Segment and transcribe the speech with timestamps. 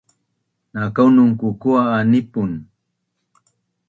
[0.73, 2.51] na konun kukua’ a nipun